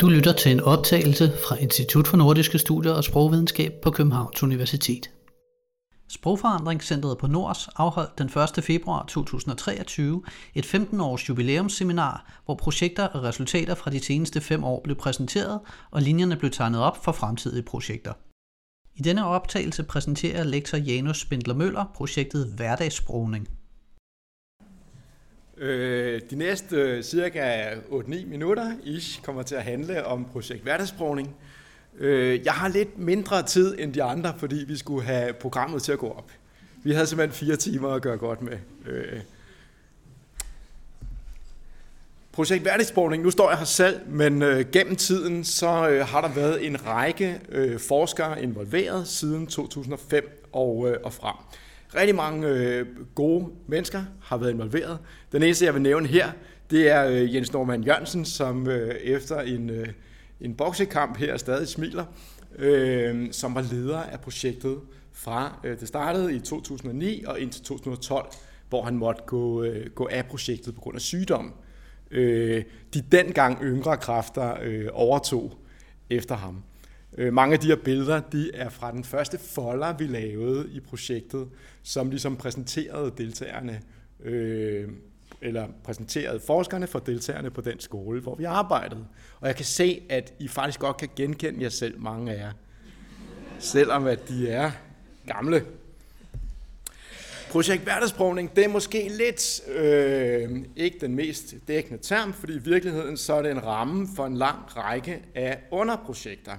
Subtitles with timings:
[0.00, 5.10] Du lytter til en optagelse fra Institut for Nordiske Studier og Sprogvidenskab på Københavns Universitet.
[6.08, 8.26] Sprogforandringscentret på Nords afholdt den
[8.58, 8.64] 1.
[8.64, 10.22] februar 2023
[10.54, 15.60] et 15-års jubilæumsseminar, hvor projekter og resultater fra de seneste fem år blev præsenteret,
[15.90, 18.12] og linjerne blev tegnet op for fremtidige projekter.
[18.94, 23.48] I denne optagelse præsenterer lektor Janus Spindler Møller projektet Hverdagssprogning.
[25.60, 31.36] Øh, de næste øh, cirka 8-9 minutter ish kommer til at handle om projekt hverdagssprogning.
[31.98, 35.92] Øh, jeg har lidt mindre tid end de andre, fordi vi skulle have programmet til
[35.92, 36.30] at gå op.
[36.82, 38.58] Vi havde simpelthen fire timer at gøre godt med.
[38.86, 39.20] Øh.
[42.32, 46.28] Projekt hverdagssprogning, nu står jeg her selv, men øh, gennem tiden så øh, har der
[46.28, 51.36] været en række øh, forskere involveret siden 2005 og, øh, og frem.
[51.94, 54.98] Rigtig mange øh, gode mennesker har været involveret.
[55.32, 56.30] Den eneste, jeg vil nævne her,
[56.70, 59.88] det er øh, Jens Norman Jørgensen, som øh, efter en, øh,
[60.40, 62.04] en boksekamp her stadig smiler,
[62.58, 64.78] øh, som var leder af projektet
[65.12, 68.30] fra øh, det startede i 2009 og indtil 2012,
[68.68, 71.54] hvor han måtte gå, øh, gå af projektet på grund af sygdom.
[72.10, 75.58] Øh, de dengang yngre kræfter øh, overtog
[76.10, 76.62] efter ham.
[77.18, 80.80] Øh, mange af de her billeder, de er fra den første folder, vi lavede i
[80.80, 81.48] projektet,
[81.82, 83.82] som ligesom præsenterede deltagerne,
[84.22, 84.88] øh,
[85.42, 89.06] eller præsenterede forskerne for deltagerne på den skole, hvor vi arbejdede.
[89.40, 92.52] Og jeg kan se, at I faktisk godt kan genkende jer selv, mange af jer.
[93.58, 94.70] Selvom at de er
[95.26, 95.64] gamle.
[97.50, 103.16] Projekt hverdagsprovning, det er måske lidt øh, ikke den mest dækkende term, fordi i virkeligheden
[103.16, 106.52] så er det en ramme for en lang række af underprojekter.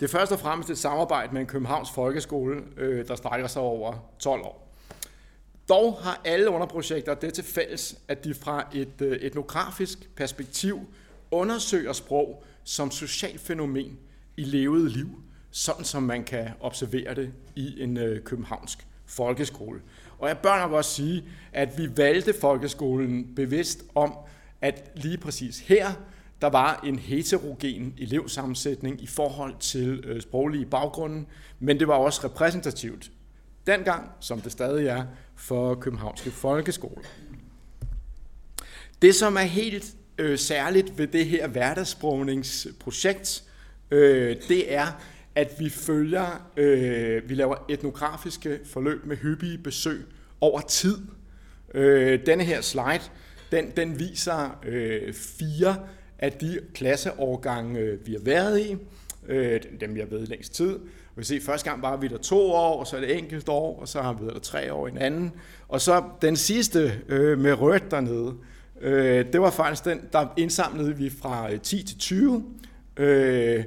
[0.00, 3.62] Det er først og fremmest et samarbejde med en Københavns Folkeskole, øh, der strækker sig
[3.62, 4.74] over 12 år.
[5.68, 10.80] Dog har alle underprojekter det til fælles, at de fra et øh, etnografisk perspektiv
[11.30, 13.98] undersøger sprog som socialt fænomen
[14.36, 19.80] i levet liv, sådan som man kan observere det i en øh, københavnsk folkeskole.
[20.18, 24.14] Og jeg bør nok også sige, at vi valgte folkeskolen bevidst om,
[24.60, 25.92] at lige præcis her
[26.42, 31.26] der var en heterogen elevsammensætning i forhold til øh, sproglige baggrunden,
[31.60, 33.10] men det var også repræsentativt
[33.66, 35.04] dengang, som det stadig er,
[35.36, 37.02] for Københavnske Folkeskole.
[39.02, 43.44] Det, som er helt øh, særligt ved det her hverdagssprogningsprojekt,
[43.90, 44.86] øh, det er,
[45.34, 50.06] at vi følger, øh, vi laver etnografiske forløb med hyppige besøg
[50.40, 50.98] over tid.
[51.74, 53.02] Øh, denne her slide,
[53.52, 55.76] den, den viser øh, fire
[56.18, 58.76] af de klasseårgange, vi har været i,
[59.28, 60.78] øh, dem jeg ved længst tid.
[61.16, 63.80] Vi se, første gang var vi der to år, og så er det enkelt år,
[63.80, 65.32] og så har vi været der tre år i en anden.
[65.68, 68.34] Og så den sidste øh, med rødt dernede,
[68.80, 72.44] øh, det var faktisk den, der indsamlede vi fra øh, 10 til 20.
[72.96, 73.64] Øh,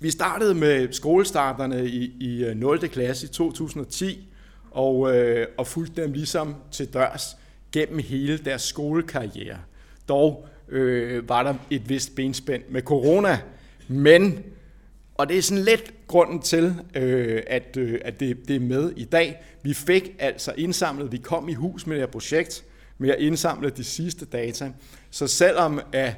[0.00, 2.88] vi startede med skolestarterne i, i øh, 0.
[2.88, 4.28] Klasse i 2010,
[4.70, 7.36] og, øh, og fulgte dem ligesom til dørs
[7.72, 9.58] gennem hele deres skolekarriere.
[10.08, 13.40] Dog øh, var der et vist benspænd med corona,
[13.88, 14.44] men,
[15.14, 18.92] og det er sådan lidt grunden til, øh, at, øh, at det, det er med
[18.96, 22.64] i dag, vi fik altså indsamlet, vi kom i hus med det her projekt,
[22.98, 24.72] med at indsamle de sidste data,
[25.10, 26.14] så selvom at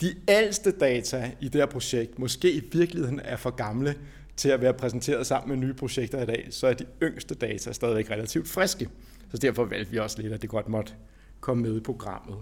[0.00, 3.94] de ældste data i det her projekt måske i virkeligheden er for gamle
[4.36, 7.72] til at være præsenteret sammen med nye projekter i dag, så er de yngste data
[7.72, 8.88] stadigvæk relativt friske.
[9.30, 10.92] Så derfor valgte vi også lidt, at det godt måtte
[11.40, 12.36] komme med i programmet.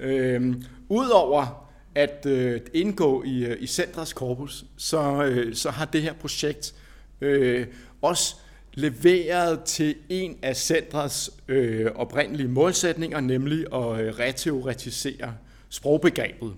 [0.00, 0.54] Øh,
[0.88, 6.12] Udover at øh, indgå i, øh, i centrets korpus, så, øh, så har det her
[6.12, 6.74] projekt
[7.20, 7.66] øh,
[8.02, 8.36] også
[8.74, 15.34] leveret til en af centrets øh, oprindelige målsætninger, nemlig at øh, reteoretisere
[15.68, 16.54] sprogbegrebet.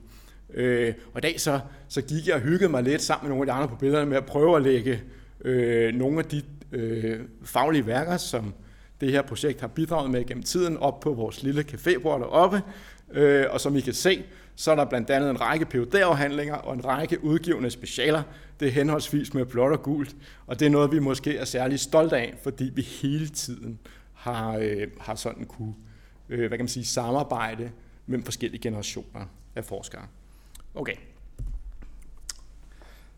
[0.55, 3.43] Øh, og i dag så, så gik jeg og hyggede mig lidt sammen med nogle
[3.43, 5.03] af de andre på billederne med at prøve at lægge
[5.45, 6.43] øh, nogle af de
[6.73, 8.55] øh, faglige værker, som
[9.01, 12.63] det her projekt har bidraget med gennem tiden, op på vores lille cafébord deroppe,
[13.13, 14.25] Øh, og som I kan se,
[14.55, 18.23] så er der blandt andet en række phd afhandlinger og en række udgivende specialer.
[18.61, 20.17] Det er henholdsvis med blåt og gult,
[20.47, 23.79] og det er noget, vi måske er særlig stolte af, fordi vi hele tiden
[24.15, 25.75] har, øh, har sådan kunne
[26.29, 27.71] øh, hvad kan man sige, samarbejde
[28.07, 29.27] mellem forskellige generationer
[29.57, 30.07] af forskere.
[30.75, 30.95] Okay.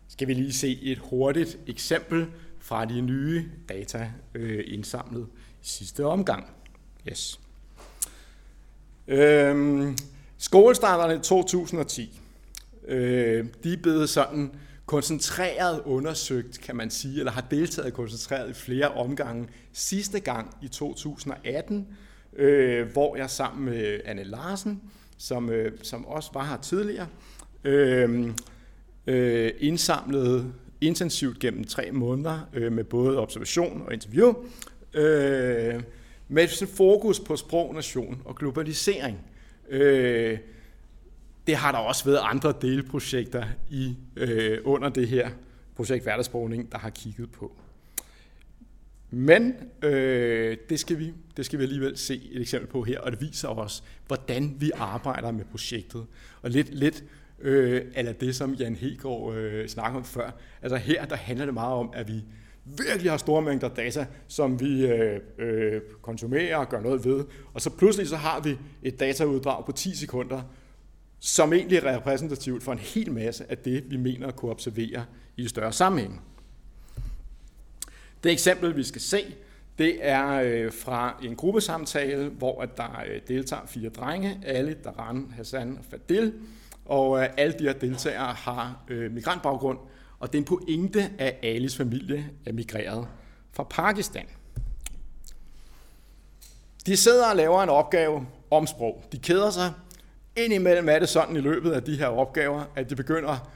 [0.07, 2.27] Skal vi lige se et hurtigt eksempel
[2.59, 5.27] fra de nye data øh, indsamlet
[5.61, 6.49] i sidste omgang.
[7.09, 7.39] Yes.
[9.07, 9.97] Øhm,
[10.37, 12.21] skolestarterne 2010,
[12.87, 14.51] øh, de er blevet sådan
[14.85, 19.47] koncentreret undersøgt, kan man sige, eller har deltaget koncentreret i flere omgange.
[19.73, 21.87] Sidste gang i 2018,
[22.35, 24.81] øh, hvor jeg sammen med Anne Larsen,
[25.17, 27.07] som, øh, som også var her tidligere,
[27.63, 28.29] øh,
[29.07, 34.33] øh, indsamlede intensivt gennem tre måneder øh, med både observation og interview,
[34.93, 35.81] øh,
[36.27, 39.17] med fokus på sprog, nation og globalisering.
[39.69, 40.37] Øh,
[41.47, 45.29] det har der også været andre delprojekter i øh, under det her
[45.75, 47.55] projekt Hverdagssprogning, der har kigget på.
[49.11, 53.11] Men øh, det, skal vi, det skal vi alligevel se et eksempel på her, og
[53.11, 56.05] det viser os, hvordan vi arbejder med projektet.
[56.41, 57.03] Og lidt, lidt
[57.41, 60.31] øh, eller det, som Jan Hegård øh, snakkede om før.
[60.61, 62.23] Altså her, der handler det meget om, at vi
[62.65, 67.25] virkelig har store mængder data, som vi øh, øh, konsumerer og gør noget ved.
[67.53, 70.41] Og så pludselig så har vi et datauddrag på 10 sekunder,
[71.19, 75.05] som egentlig er repræsentativt for en hel masse af det, vi mener at kunne observere
[75.37, 76.21] i større sammenhæng.
[78.23, 79.35] Det eksempel, vi skal se,
[79.77, 85.33] det er øh, fra en gruppesamtale, hvor at der øh, deltager fire drenge, Ali, Daran,
[85.35, 86.33] Hassan og Fadil,
[86.85, 89.77] og øh, alle de her deltagere har øh, migrantbaggrund,
[90.25, 93.07] og det er en pointe, at Alis familie er migreret
[93.51, 94.25] fra Pakistan.
[96.85, 99.03] De sidder og laver en opgave om sprog.
[99.11, 99.73] De keder sig.
[100.35, 103.51] Indimellem er det sådan i løbet af de her opgaver, at de begynder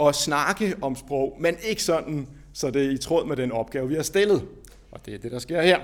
[0.00, 3.88] at snakke om sprog, men ikke sådan, så det er i tråd med den opgave,
[3.88, 4.48] vi har stillet.
[4.90, 5.80] Og det er det, der sker her.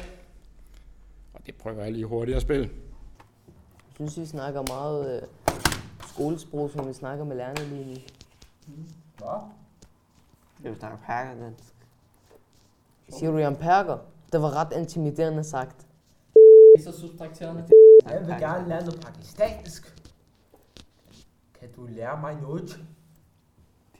[1.34, 2.70] Og det prøver jeg lige hurtigt at spille.
[4.00, 5.28] Jeg synes, vi snakker meget øh,
[6.08, 8.00] skolesprog, som vi snakker med lærerne lige nu.
[9.18, 9.59] Hvad?
[10.64, 11.74] Jeg snakker perkerdansk.
[13.08, 13.98] Siger du Jan Perker?
[14.32, 15.86] Det var ret intimiderende sagt.
[16.84, 17.64] Så subtrakterende.
[18.04, 19.96] Jeg Jeg vil gerne lære noget pakistansk.
[21.60, 22.80] Kan du lære mig noget?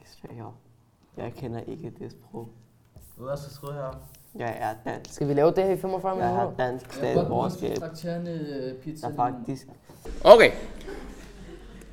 [0.03, 0.53] Desværre.
[1.17, 2.49] Jeg kender ikke det sprog.
[3.17, 4.07] Ved du, så skrive her?
[4.35, 5.13] Jeg er dansk.
[5.13, 6.65] Skal vi lave det her i 45 Jeg har minutter?
[6.65, 7.75] dansk Jeg bruge en statsborgerskab.
[7.75, 9.07] subtrakterende pizza.
[9.07, 9.67] Der faktisk
[10.23, 10.51] Okay.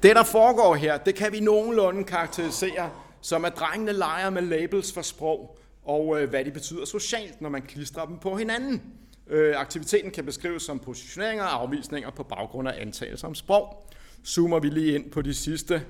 [0.03, 4.93] Det, der foregår her, det kan vi nogenlunde karakterisere som, at drengene leger med labels
[4.93, 8.83] for sprog, og øh, hvad de betyder socialt, når man klistrer dem på hinanden.
[9.27, 13.87] Øh, aktiviteten kan beskrives som positioneringer og afvisninger på baggrund af antagelser om sprog.
[14.27, 15.83] Zoomer vi lige ind på de sidste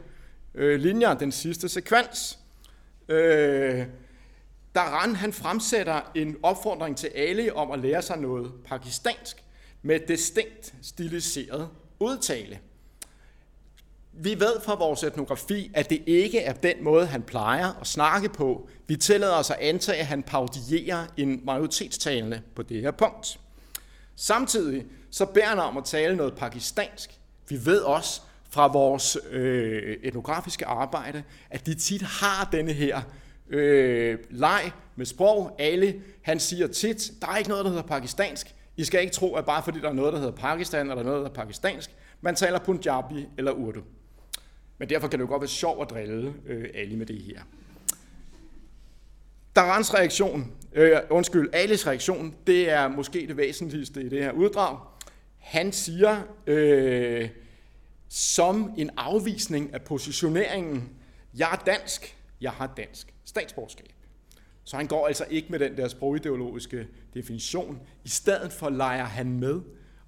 [0.55, 2.39] øh, linjer, den sidste sekvens.
[3.09, 3.87] Øh,
[4.75, 9.45] Daran han fremsætter en opfordring til Ali om at lære sig noget pakistansk
[9.83, 11.69] med distinkt stiliseret
[12.01, 12.59] udtale.
[14.21, 18.29] Vi ved fra vores etnografi, at det ikke er den måde, han plejer at snakke
[18.29, 18.69] på.
[18.87, 23.41] Vi tillader os at antage, at han paudierer en majoritetstalende på det her punkt.
[24.17, 27.11] Samtidig så bærer han om at tale noget pakistansk.
[27.49, 28.21] Vi ved også
[28.51, 33.01] fra vores øh, etnografiske arbejde, at de tit har denne her
[33.51, 35.57] øh, leg med sprog.
[35.59, 38.55] Ali, han siger tit, der er ikke noget, der hedder pakistansk.
[38.77, 41.17] I skal ikke tro, at bare fordi der er noget, der hedder Pakistan, eller noget,
[41.17, 43.81] der hedder pakistansk, man taler Punjabi eller Urdu.
[44.79, 47.41] Men derfor kan det jo godt være sjovt at drille øh, Ali med det her.
[49.57, 54.79] Darans reaktion, øh, undskyld, Alis reaktion, det er måske det væsentligste i det her uddrag.
[55.39, 57.29] Han siger, øh,
[58.09, 60.89] som en afvisning af positioneringen,
[61.39, 63.93] jeg er dansk, jeg har dansk statsborgerskab.
[64.65, 67.81] Så han går altså ikke med den der sprogideologiske definition.
[68.05, 69.61] I stedet for leger han med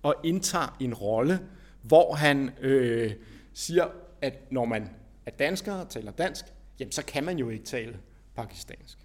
[0.03, 1.41] og indtager en rolle,
[1.83, 3.13] hvor han øh,
[3.55, 3.89] siger,
[4.23, 4.91] at når man
[5.27, 6.45] er dansker og taler dansk,
[6.81, 7.99] jamen så kan man jo ikke tale
[8.35, 8.99] pakistansk.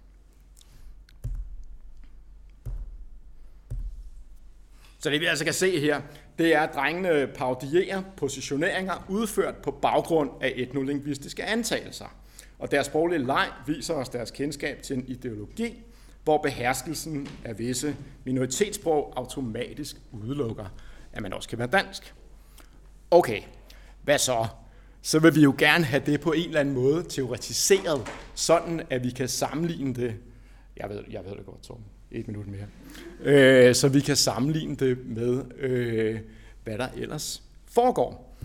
[4.98, 6.00] Så det vi altså kan se her,
[6.38, 12.16] det er, at drengene parodierer positioneringer udført på baggrund af etnolingvistiske antagelser.
[12.58, 15.84] Og deres sproglige leg viser os deres kendskab til en ideologi,
[16.24, 20.66] hvor beherskelsen af visse minoritetssprog automatisk udelukker,
[21.12, 22.14] at man også kan være dansk.
[23.10, 23.42] Okay,
[24.02, 24.46] hvad så?
[25.06, 29.04] Så vil vi jo gerne have det på en eller anden måde teoretiseret, sådan at
[29.04, 30.14] vi kan sammenligne det.
[30.76, 31.78] Jeg ved, jeg ved det godt, Tom.
[32.10, 32.66] Et minut mere.
[33.20, 36.20] Øh, så vi kan sammenligne det med, øh,
[36.64, 38.36] hvad der ellers foregår.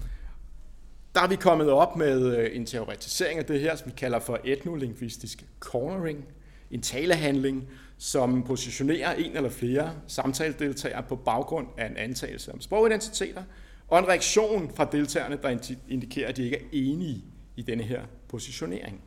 [1.15, 4.19] Der er vi kommet op med øh, en teoretisering af det her, som vi kalder
[4.19, 6.25] for etnolingvistisk cornering.
[6.71, 13.43] En talehandling, som positionerer en eller flere samtaledeltagere på baggrund af en antagelse om sprogidentiteter,
[13.91, 15.57] og en reaktion fra deltagerne, der
[15.89, 17.23] indikerer, at de ikke er enige
[17.55, 19.01] i denne her positionering.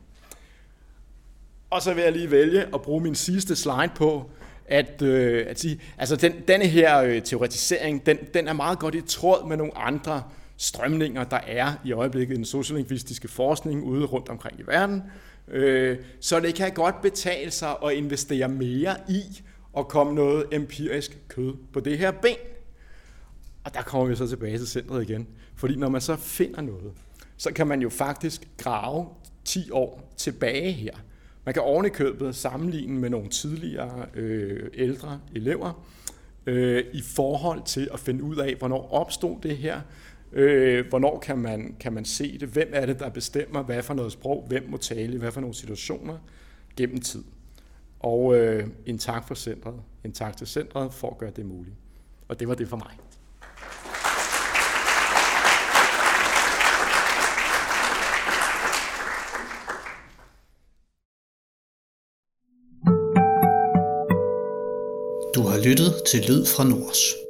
[1.69, 4.29] Og så vil jeg lige vælge at bruge min sidste slide på,
[4.65, 8.95] at, øh, at sige, altså den, denne her øh, teoretisering, den, den er meget godt
[8.95, 10.23] i tråd med nogle andre
[10.57, 15.03] strømninger, der er i øjeblikket i den sociolingvistiske forskning ude rundt omkring i verden.
[15.47, 19.21] Øh, så det kan godt betale sig at investere mere i
[19.77, 22.35] at komme noget empirisk kød på det her ben.
[23.65, 25.27] Og der kommer vi så tilbage til centret igen.
[25.55, 26.91] Fordi når man så finder noget,
[27.37, 29.07] så kan man jo faktisk grave
[29.45, 30.93] 10 år tilbage her.
[31.45, 35.85] Man kan ovenikøbet sammenligne med nogle tidligere øh, ældre elever
[36.45, 39.81] øh, i forhold til at finde ud af, hvornår opstod det her,
[40.31, 43.93] øh, hvornår kan man, kan man se det, hvem er det, der bestemmer, hvad for
[43.93, 46.17] noget sprog, hvem må tale, hvad for nogle situationer
[46.77, 47.23] gennem tid.
[47.99, 51.75] Og øh, en tak for centret, en tak til centret for at gøre det muligt.
[52.27, 52.97] Og det var det for mig.
[65.65, 67.24] Lyttet til Lyd fra Nords.